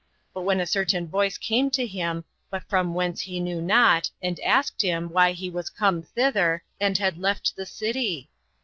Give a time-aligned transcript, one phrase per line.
[0.33, 4.39] But when a certain voice came to him, but from whence he knew not, and
[4.39, 8.27] asked him, why he was come thither, and had left the city?